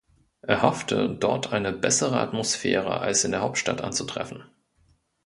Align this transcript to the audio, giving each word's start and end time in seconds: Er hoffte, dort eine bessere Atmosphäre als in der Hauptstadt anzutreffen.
Er 0.41 0.63
hoffte, 0.63 1.09
dort 1.15 1.53
eine 1.53 1.71
bessere 1.71 2.19
Atmosphäre 2.21 3.01
als 3.01 3.23
in 3.23 3.29
der 3.29 3.41
Hauptstadt 3.41 3.83
anzutreffen. 3.83 4.43